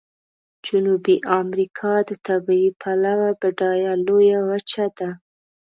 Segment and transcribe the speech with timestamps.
[0.65, 5.09] جنوبي امریکا د طبیعي پلوه بډایه لویه وچه ده.